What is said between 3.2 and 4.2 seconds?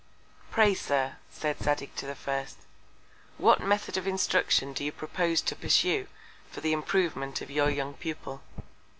what Method of